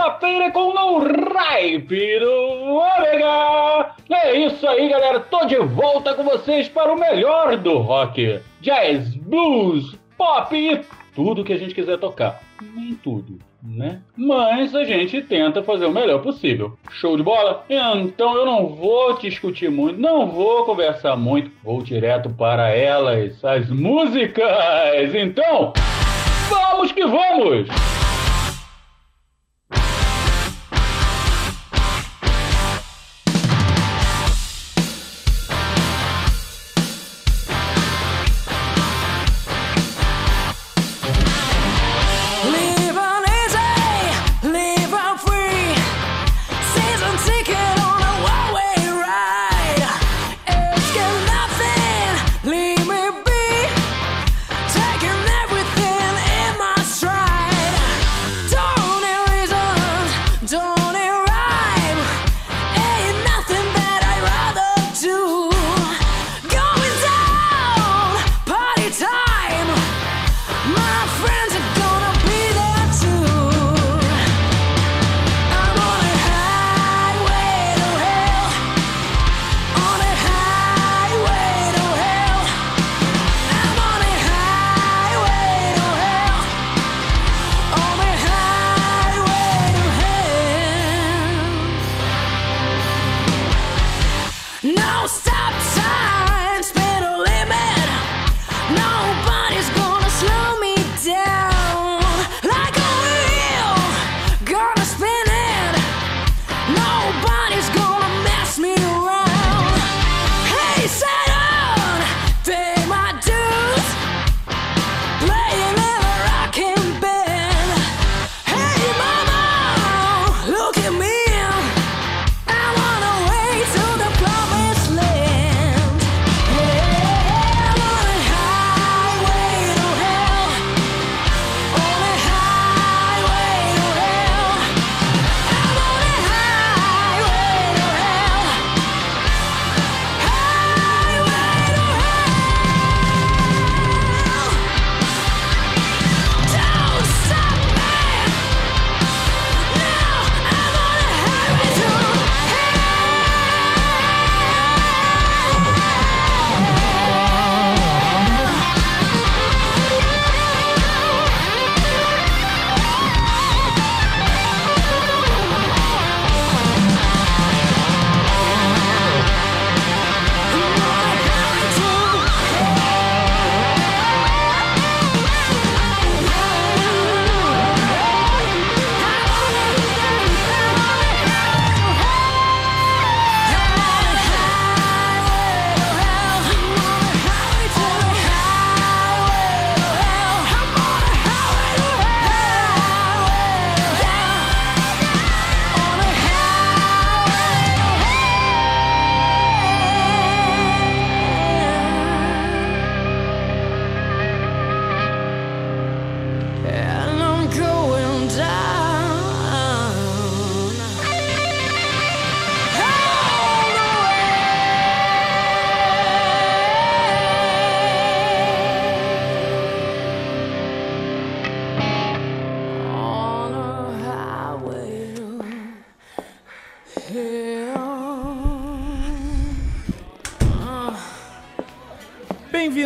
[0.00, 0.98] Terça-feira com o
[1.34, 2.32] Hype do
[2.74, 3.94] Ômega!
[4.10, 8.40] É isso aí, galera, tô de volta com vocês para o melhor do rock.
[8.62, 10.80] Jazz, blues, pop e
[11.14, 12.40] tudo que a gente quiser tocar.
[12.74, 14.00] Nem tudo, né?
[14.16, 16.78] Mas a gente tenta fazer o melhor possível.
[16.92, 17.66] Show de bola?
[17.68, 23.68] Então eu não vou discutir muito, não vou conversar muito, vou direto para elas, as
[23.68, 25.14] músicas.
[25.14, 25.74] Então,
[26.48, 28.09] vamos que vamos!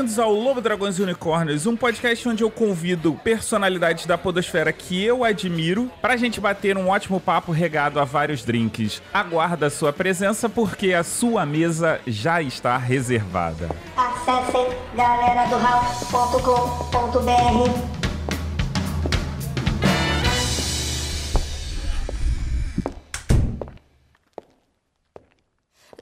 [0.05, 5.03] Bem-vindos ao Lobo Dragões e Unicórnios, um podcast onde eu convido personalidades da podosfera que
[5.03, 9.01] eu admiro pra gente bater um ótimo papo regado a vários drinks.
[9.15, 13.71] Aguarda a sua presença porque a sua mesa já está reservada.
[13.97, 17.25] Acessem galera do house.com.br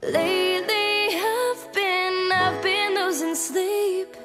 [0.01, 2.82] Lately, I've been, I've been
[3.13, 4.17] losing sleep,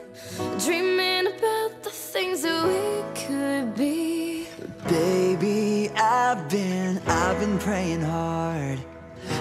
[0.64, 4.46] dreaming about the things that we could be.
[4.88, 8.78] Baby, I've been, I've been praying hard.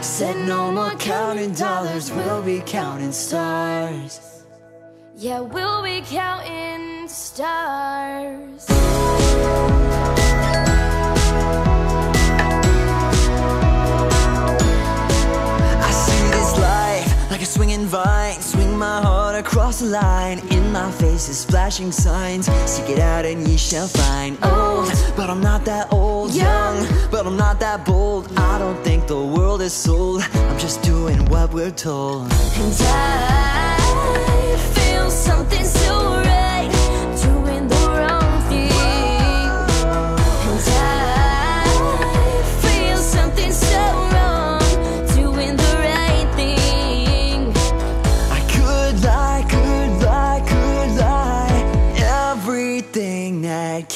[0.01, 4.44] Said no more counting dollars, we'll be counting stars.
[5.15, 8.65] Yeah, we'll be counting stars.
[15.88, 18.41] I see this life like a swinging vine.
[18.41, 20.39] Swing my heart across the line.
[20.50, 22.48] In my face is flashing signs.
[22.66, 24.38] Seek it out and ye shall find.
[24.44, 26.34] Old, but I'm not that old.
[26.34, 28.31] Young, but I'm not that bold.
[28.38, 30.22] I don't think the world is sold.
[30.34, 32.24] I'm just doing what we're told.
[32.24, 36.26] And I feel something so right,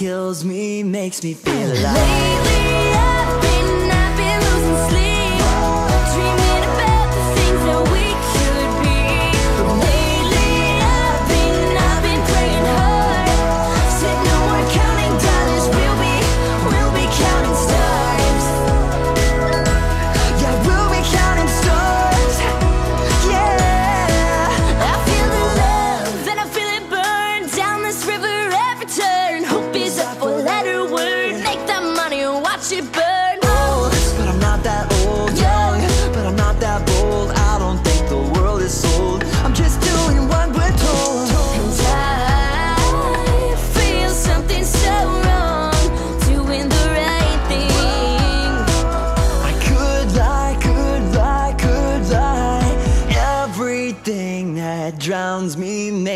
[0.02, 1.94] kills me makes me feel alive.
[1.94, 3.31] Lately,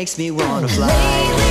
[0.06, 1.45] makes me wanna fly.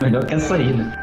[0.00, 0.95] Melhor que essa aí, né?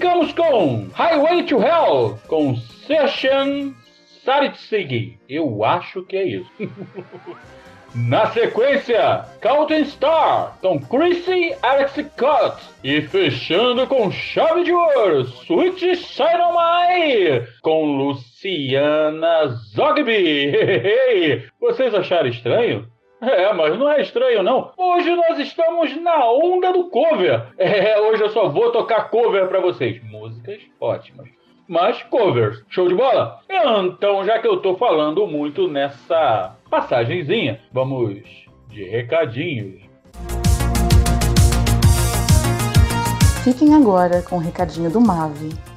[0.00, 3.74] Ficamos com Highway to Hell, com Session
[4.24, 5.18] Saritsigi.
[5.28, 6.50] Eu acho que é isso.
[7.94, 12.62] Na sequência, Counting Star, com Chrissy Alex Scott.
[12.82, 21.46] E fechando com chave de ouro, Sweet My, com Luciana Zogby.
[21.60, 22.86] Vocês acharam estranho?
[23.20, 24.72] É, mas não é estranho não.
[24.76, 27.48] Hoje nós estamos na onda do cover.
[27.58, 30.02] É, hoje eu só vou tocar cover pra vocês.
[30.04, 31.28] Músicas ótimas.
[31.68, 32.64] Mas covers.
[32.68, 33.40] Show de bola?
[33.48, 38.22] Então, já que eu tô falando muito nessa passagenzinha, vamos
[38.68, 39.82] de recadinhos.
[43.44, 45.50] Fiquem agora com o recadinho do Mave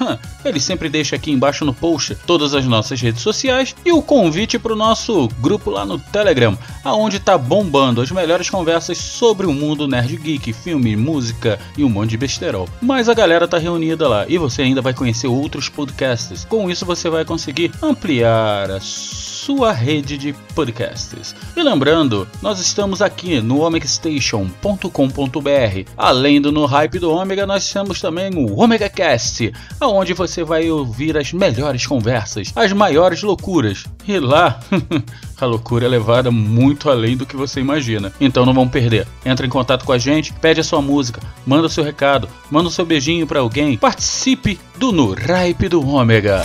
[0.00, 4.02] hum, ele sempre deixa aqui embaixo no post todas as nossas redes sociais e o
[4.02, 9.46] convite para o nosso grupo lá no Telegram, aonde tá bombando as melhores conversas sobre
[9.46, 12.68] o mundo nerd geek, filme, música e um monte de besterol.
[12.80, 16.44] Mas a galera tá reunida lá e você ainda vai conhecer outros podcasts.
[16.44, 21.34] Com isso você vai conseguir ampliar a sua rede de podcasts.
[21.56, 25.90] E lembrando, nós estamos aqui no omegastation.com.br.
[25.96, 29.47] Além do No Hype do Ômega, nós temos também o Omega Cast,
[29.80, 33.84] aonde você vai ouvir as melhores conversas, as maiores loucuras.
[34.06, 34.60] E lá,
[35.40, 38.12] a loucura é levada muito além do que você imagina.
[38.20, 39.06] Então não vão perder.
[39.24, 42.72] Entra em contato com a gente, pede a sua música, manda seu recado, manda o
[42.72, 43.76] seu beijinho para alguém.
[43.76, 46.42] Participe do No Hype do Ômega.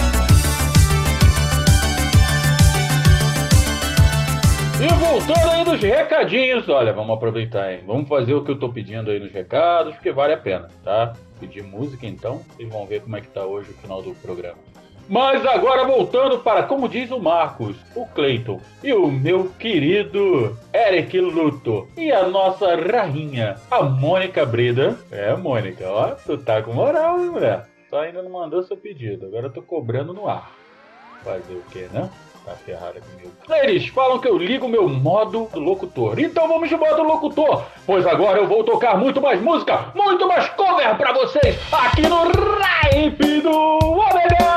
[4.84, 7.80] E voltando aí nos recadinhos, olha, vamos aproveitar, hein?
[7.88, 11.14] Vamos fazer o que eu tô pedindo aí nos recados, porque vale a pena, tá?
[11.44, 14.58] Pedir música então, vocês vão ver como é que tá hoje o final do programa.
[15.10, 21.20] Mas agora voltando para, como diz o Marcos, o Cleiton e o meu querido Eric
[21.20, 24.98] Luto e a nossa rainha, a Mônica Breda.
[25.12, 27.68] É, Mônica, ó, tu tá com moral, hein, mulher?
[27.90, 30.50] Só ainda não mandou seu pedido, agora eu tô cobrando no ar.
[31.26, 32.10] Fazer o que, né?
[32.46, 33.32] Tá ferrada comigo.
[33.50, 36.20] Eles falam que eu ligo meu modo locutor.
[36.20, 40.50] Então vamos de modo locutor, pois agora eu vou tocar muito mais música, muito mais
[40.50, 44.53] cover pra vocês aqui no Ripe do Omega!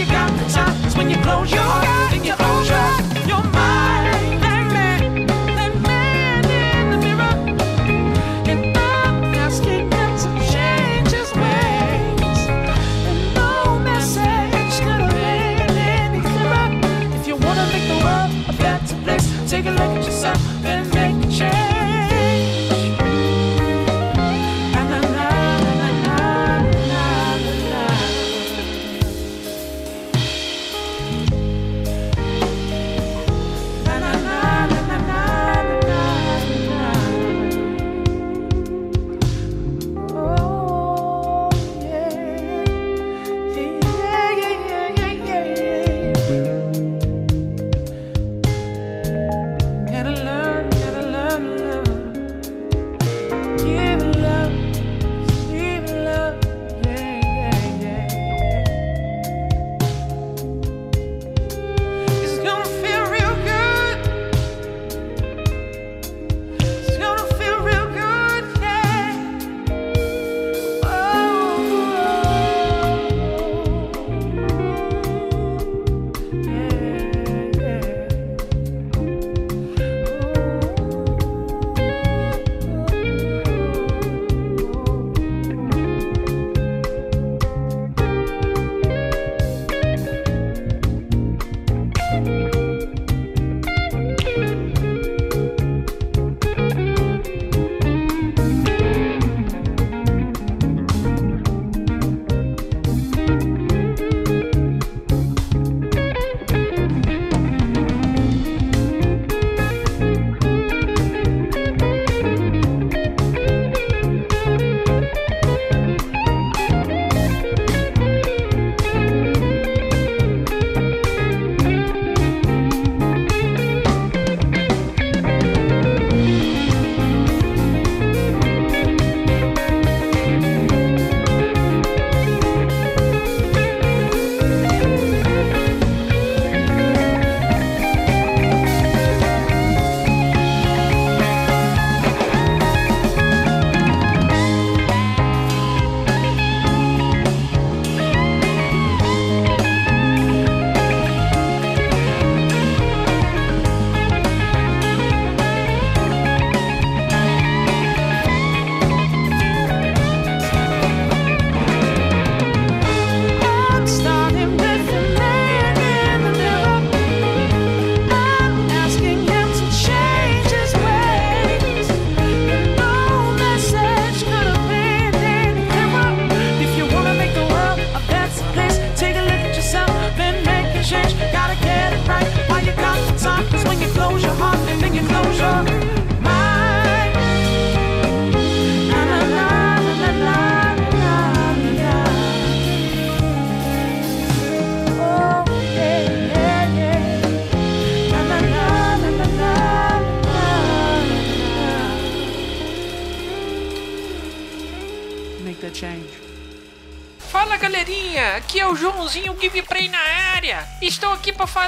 [0.00, 1.79] you got the chops when you close your eyes.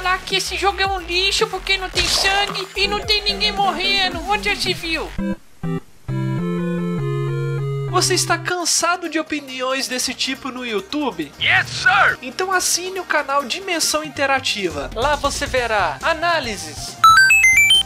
[0.03, 3.53] falar que esse jogo é um lixo porque não tem sangue e não tem ninguém
[3.53, 4.19] morrendo.
[4.29, 5.09] Onde já se viu?
[7.89, 11.31] Você está cansado de opiniões desse tipo no YouTube?
[11.39, 12.17] Yes, sir!
[12.21, 14.89] Então assine o canal Dimensão Interativa.
[14.93, 16.97] Lá você verá análises,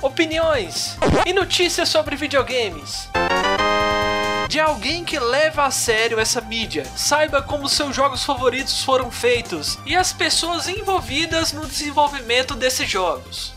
[0.01, 3.09] opiniões e notícias sobre videogames
[4.47, 9.77] de alguém que leva a sério essa mídia, saiba como seus jogos favoritos foram feitos
[9.85, 13.53] e as pessoas envolvidas no desenvolvimento desses jogos.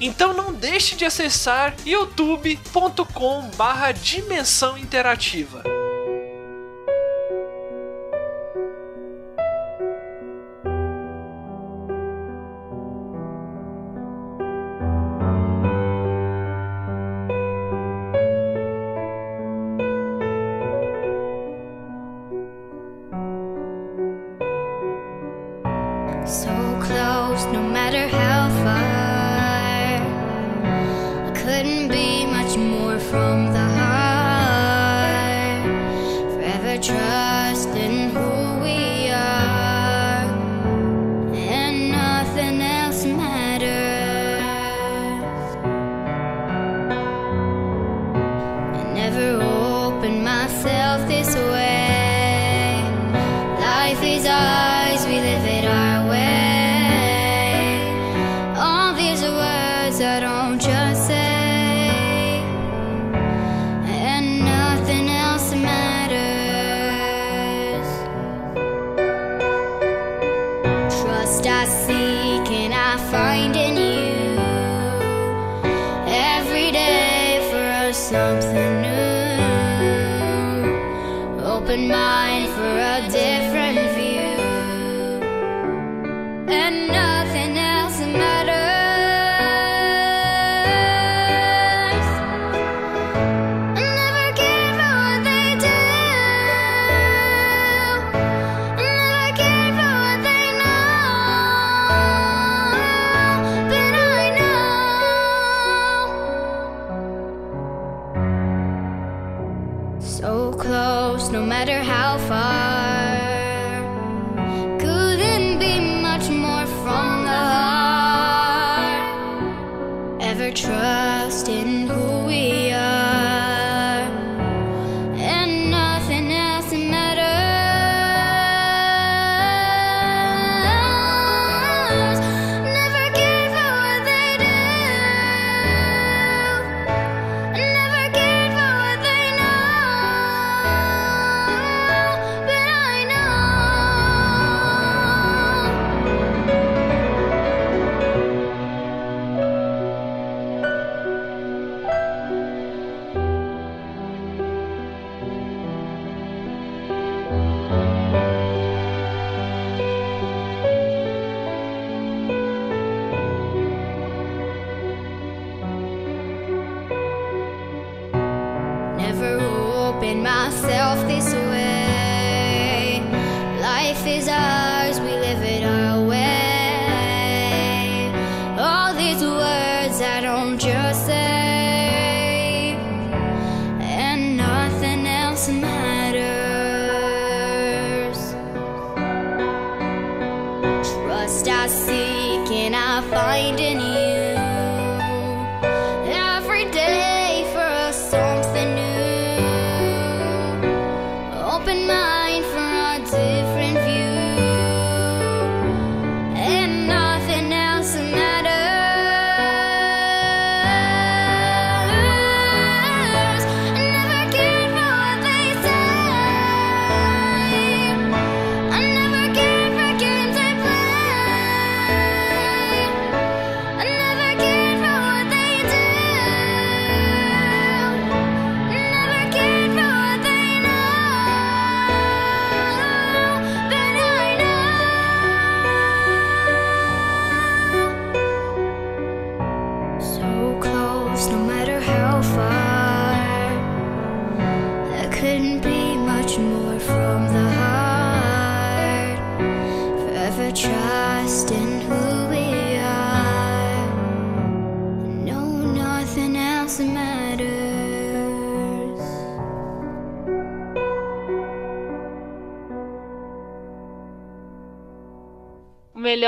[0.00, 5.73] Então não deixe de acessar youtube.com/barra dimensão interativa.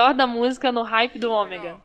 [0.06, 1.80] Melhor da música no hype do Ômega.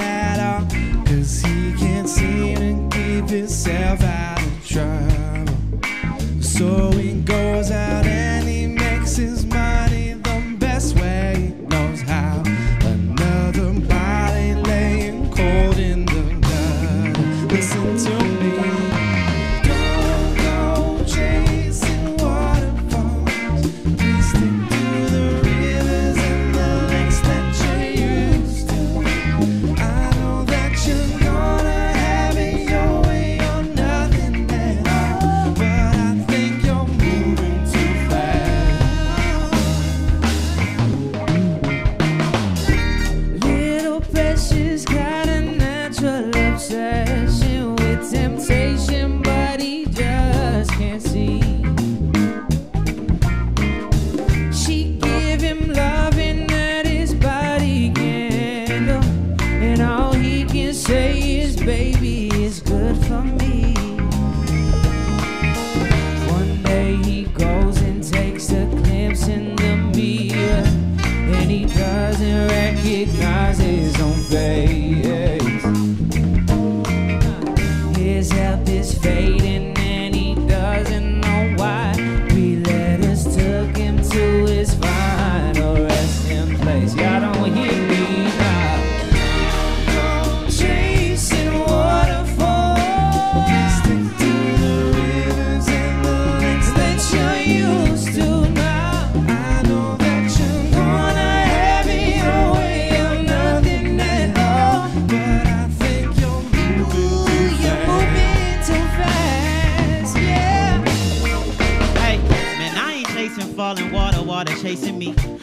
[0.00, 0.66] at all.
[1.06, 2.56] Cause he can't seem
[2.90, 6.42] to keep himself out of trouble.
[6.42, 8.11] So he goes out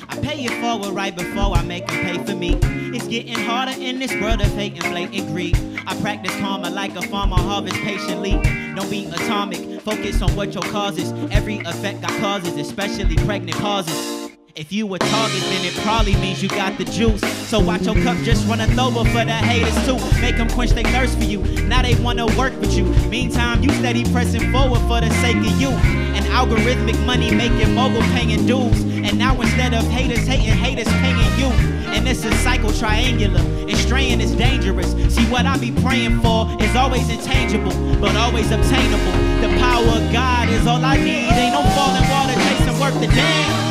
[0.10, 2.58] I pay it forward right before I make them pay for me.
[2.96, 5.56] It's getting harder in this world of hate and blatant greed.
[5.88, 8.32] I practice karma like a farmer, harvest patiently.
[8.76, 11.12] Don't be atomic, focus on what your causes.
[11.32, 14.18] Every effect got causes, especially pregnant pauses.
[14.60, 17.22] If you a target, then it probably means you got the juice.
[17.48, 19.95] So watch your cup just running over for the haters too.
[20.19, 21.39] Make them quench their thirst for you.
[21.63, 22.84] Now they wanna work with you.
[23.08, 25.69] Meantime, you steady pressing forward for the sake of you.
[25.69, 28.82] An algorithmic money making mogul paying dues.
[28.84, 31.48] And now instead of haters hating, haters paying you.
[31.95, 33.39] And it's a cycle triangular.
[33.39, 34.91] And straying is dangerous.
[35.15, 39.15] See what I be praying for is always intangible, but always obtainable.
[39.39, 41.32] The power of God is all I need.
[41.32, 43.68] Ain't no falling water chasing worth the damn.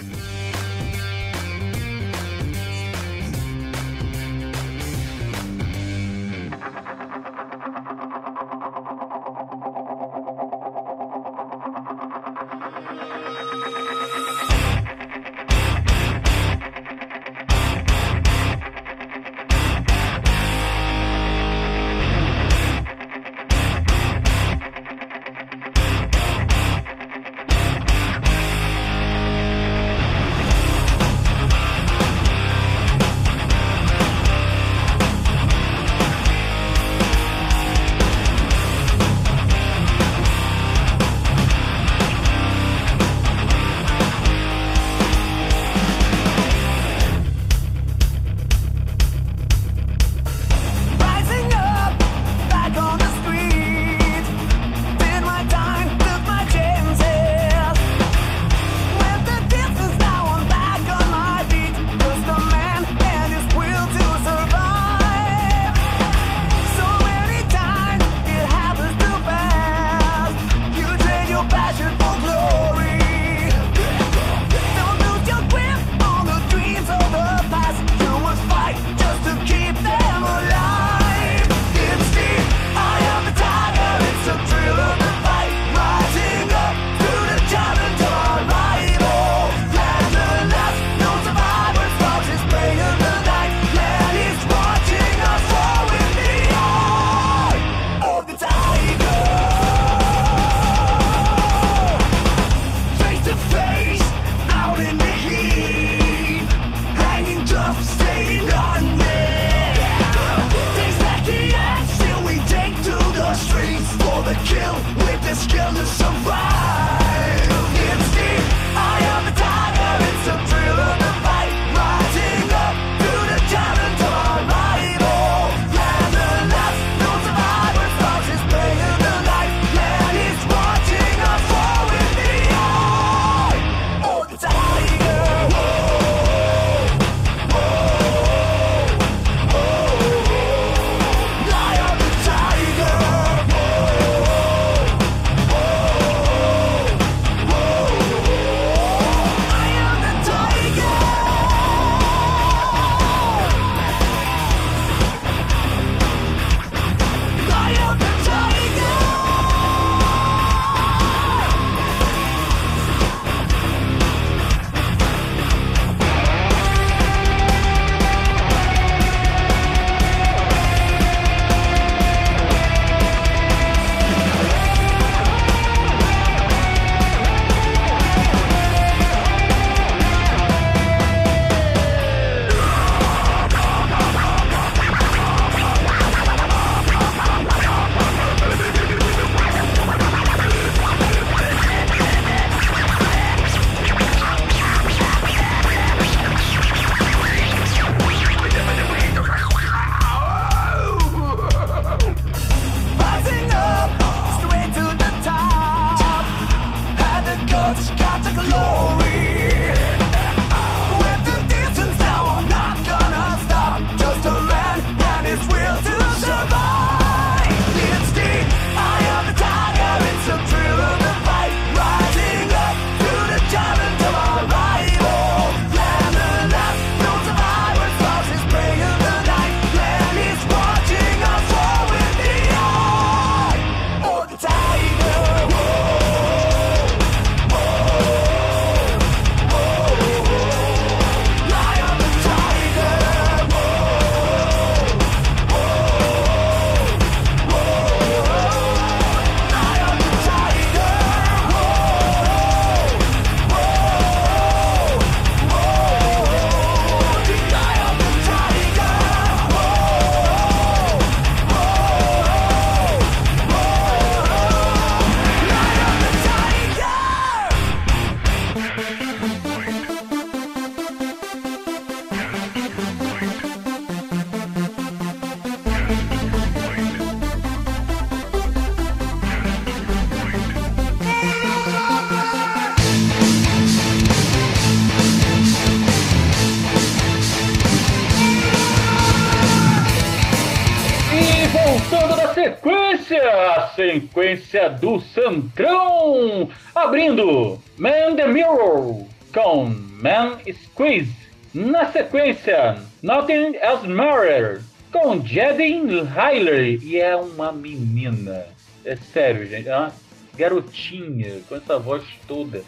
[294.16, 299.66] Sequência do Centrão, abrindo Man the Mirror com
[300.00, 301.12] Man Squeeze.
[301.52, 306.78] Na sequência, Nothing Else Matters com Jadine Riley.
[306.82, 308.46] E é uma menina.
[308.86, 309.68] É sério, gente.
[309.68, 309.92] É uma
[310.34, 312.62] garotinha com essa voz toda.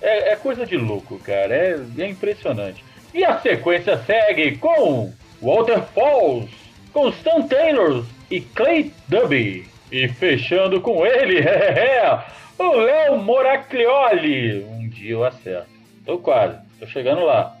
[0.00, 1.52] É, é coisa de louco, cara.
[1.52, 2.84] É, é impressionante.
[3.12, 6.48] E a sequência segue com Walter Falls,
[6.92, 9.71] com Stan Taylor e Clay Dubby.
[9.92, 11.44] E fechando com ele,
[12.58, 14.64] o Léo Moraclioli.
[14.64, 15.68] Um dia eu acerto.
[16.06, 17.54] Tô quase, tô chegando lá.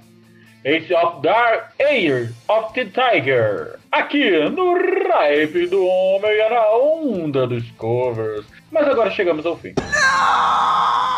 [0.64, 3.78] Ace of Dark Air of the Tiger.
[3.90, 8.46] Aqui no Ripe do Ômega na onda dos covers.
[8.70, 9.74] Mas agora chegamos ao fim.
[9.74, 11.11] Chegamos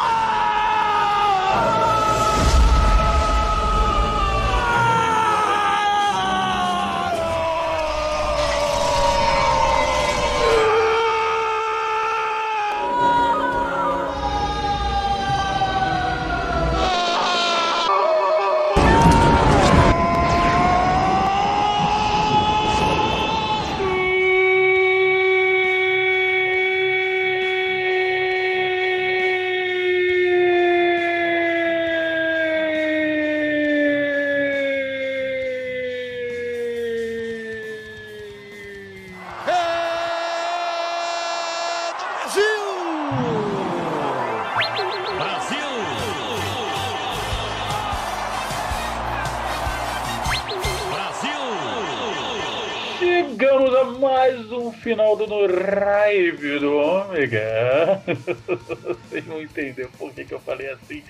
[58.16, 61.02] Vocês vão entender por que, que eu falei assim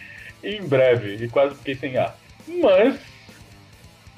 [0.43, 2.17] em breve e quase fiquei sem ar.
[2.47, 3.01] Mas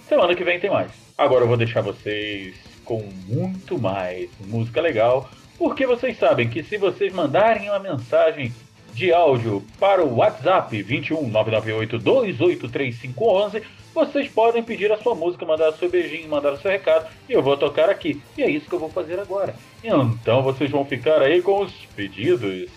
[0.09, 0.91] semana que vem tem mais.
[1.17, 6.77] Agora eu vou deixar vocês com muito mais música legal, porque vocês sabem que se
[6.77, 8.53] vocês mandarem uma mensagem
[8.97, 13.63] de áudio para o WhatsApp 21 998 283511,
[13.95, 17.43] vocês podem pedir a sua música, mandar seu beijinho, mandar o seu recado e eu
[17.43, 18.21] vou tocar aqui.
[18.37, 19.55] E é isso que eu vou fazer agora.
[19.85, 22.71] Então vocês vão ficar aí com os pedidos.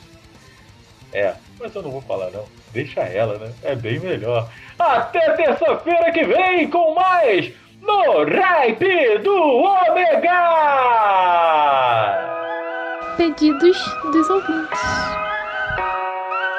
[1.14, 2.44] É, mas eu não vou falar não.
[2.74, 3.54] Deixa ela, né?
[3.64, 4.52] É bem melhor.
[4.78, 7.52] Até terça-feira que vem com mais
[7.82, 10.40] no Ripe do Ômega!
[13.18, 13.78] Pedidos
[14.12, 15.29] dos ouvintes.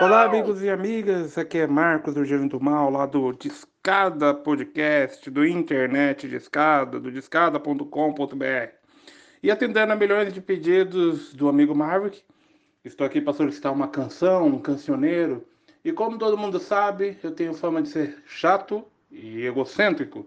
[0.00, 1.36] Olá, amigos e amigas.
[1.36, 7.12] Aqui é Marcos do Gênio do Mal, lá do Discada Podcast, do Internet Discada, do
[7.12, 8.72] discada.com.br.
[9.42, 12.22] E atendendo a milhões de pedidos do amigo Marvick,
[12.82, 15.44] estou aqui para solicitar uma canção, um cancioneiro.
[15.84, 20.26] E como todo mundo sabe, eu tenho fama de ser chato e egocêntrico.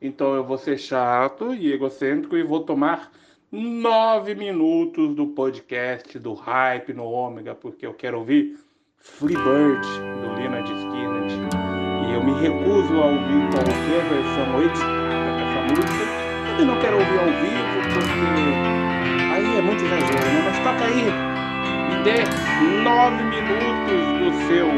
[0.00, 3.10] Então eu vou ser chato e egocêntrico e vou tomar
[3.50, 8.67] nove minutos do podcast do Hype no Ômega, porque eu quero ouvir
[9.00, 9.86] Freebird,
[10.22, 11.24] do Leonard Skinner.
[12.06, 14.98] E eu me recuso a ouvir qualquer versão original
[15.38, 16.04] dessa música.
[16.60, 18.20] E não quero ouvir ao vivo, porque
[19.32, 20.42] aí é muito exagero, né?
[20.44, 21.04] Mas toca aí,
[21.88, 22.24] me dê
[22.82, 24.68] nove minutos do seu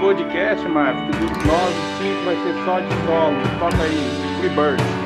[0.00, 1.16] podcast, Marcos.
[1.16, 3.36] Dos nove, cinco vai ser só de solo.
[3.60, 5.05] Toca aí, Freebird.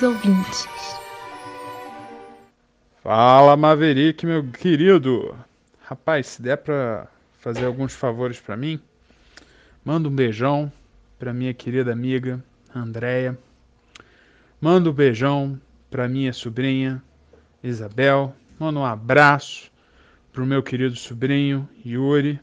[0.00, 0.66] Ouvintes.
[3.02, 5.36] Fala, Maverick, meu querido.
[5.82, 7.08] Rapaz, se der pra
[7.40, 8.80] fazer alguns favores pra mim,
[9.84, 10.72] manda um beijão
[11.18, 12.42] pra minha querida amiga
[12.74, 13.36] Andréia.
[14.60, 17.02] Manda um beijão pra minha sobrinha
[17.62, 18.34] Isabel.
[18.58, 19.70] Manda um abraço
[20.32, 22.40] pro meu querido sobrinho Yuri.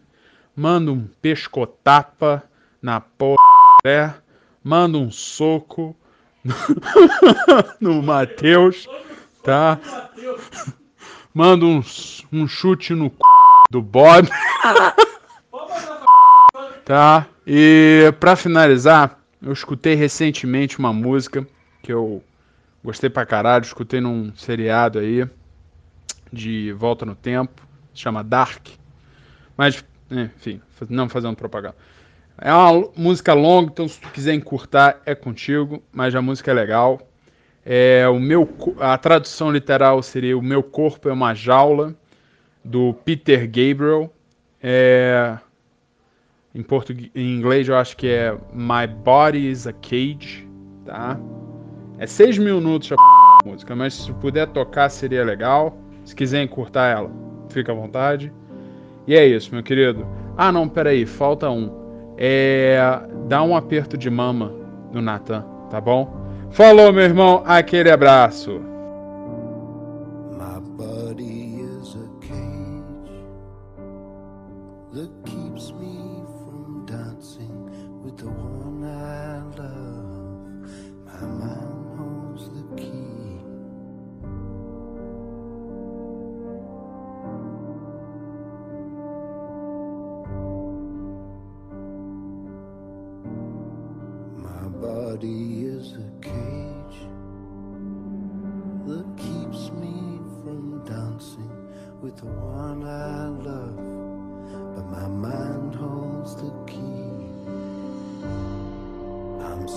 [0.56, 2.44] Manda um pescotapa
[2.82, 4.22] na porra.
[4.64, 5.96] Manda um soco
[7.80, 8.88] no Matheus,
[9.44, 9.80] tá?
[11.34, 11.84] Manda um,
[12.32, 13.16] um chute no c...
[13.70, 14.30] do Bob.
[16.86, 17.28] tá?
[17.46, 21.48] E pra finalizar, eu escutei recentemente uma música
[21.82, 22.24] que eu
[22.84, 25.28] gostei pra caralho, escutei num seriado aí
[26.32, 28.68] de Volta no Tempo, chama Dark.
[29.58, 31.76] Mas, enfim, não fazendo propaganda.
[32.42, 36.54] É uma música longa, então se tu quiser encurtar é contigo, mas a música é
[36.54, 37.00] legal.
[37.66, 38.48] É, o meu,
[38.80, 41.94] a tradução literal seria O Meu Corpo é uma Jaula,
[42.64, 44.12] do Peter Gabriel.
[44.62, 45.38] É,
[46.54, 50.48] em, português, em inglês eu acho que é My Body is a Cage,
[50.86, 51.20] tá?
[51.98, 55.78] É seis minutos a música, mas se puder tocar seria legal.
[56.06, 57.12] Se quiser encurtar ela,
[57.50, 58.32] fica à vontade.
[59.06, 60.08] E é isso, meu querido.
[60.38, 61.89] Ah, não, peraí, falta um.
[62.22, 63.00] É.
[63.30, 64.54] Dá um aperto de mama
[64.92, 66.14] no Natan, tá bom?
[66.52, 67.42] Falou, meu irmão.
[67.46, 68.62] Aquele abraço.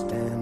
[0.03, 0.42] understand.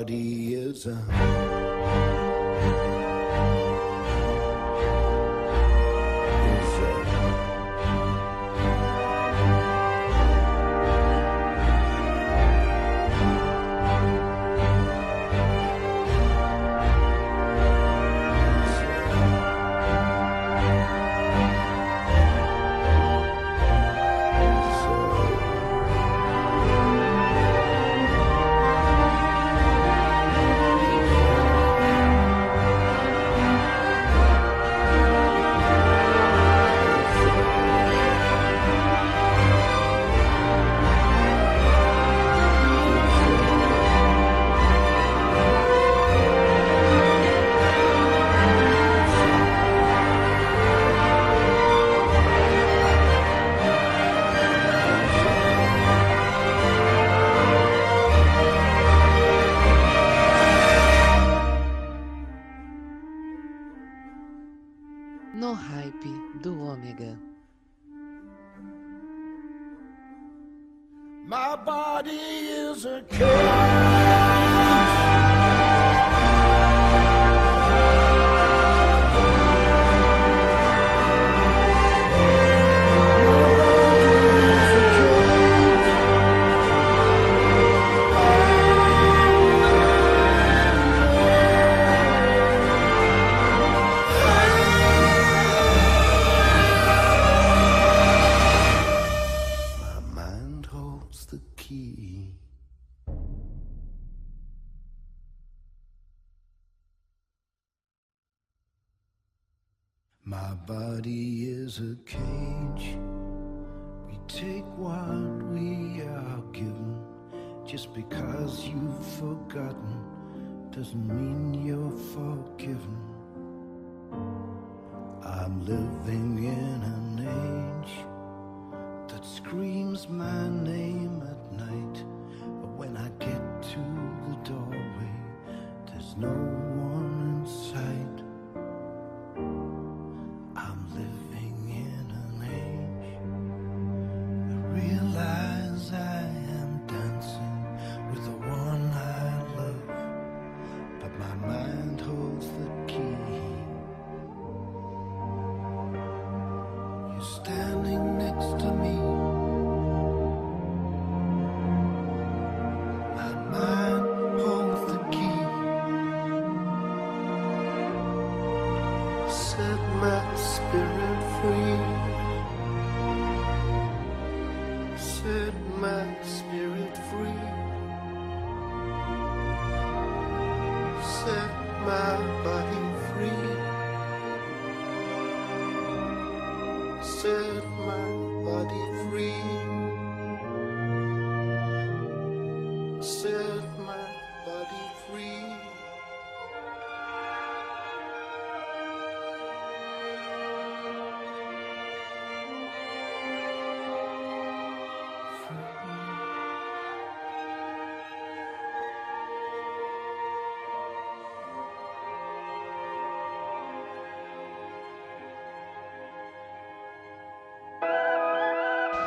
[0.00, 1.49] Body is a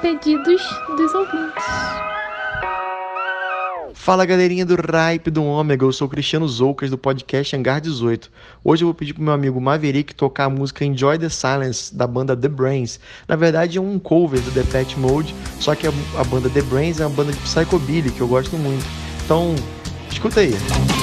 [0.03, 0.61] Pedidos
[0.97, 1.63] dos ouvintes.
[3.93, 8.29] Fala galerinha do Ripe do Ômega, eu sou Cristiano Zoucas do podcast Hangar 18.
[8.65, 12.05] Hoje eu vou pedir pro meu amigo Maverick tocar a música Enjoy the Silence da
[12.05, 12.99] banda The Brains.
[13.29, 17.05] Na verdade é um cover do Depeche Mode, só que a, banda The Brains é
[17.05, 18.85] uma banda de psychobilly que eu gosto muito.
[19.23, 19.55] Então,
[20.11, 20.51] escuta aí.
[20.51, 21.02] Este